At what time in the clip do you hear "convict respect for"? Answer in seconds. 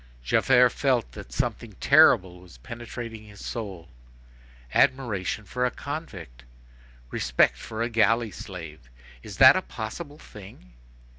5.69-7.83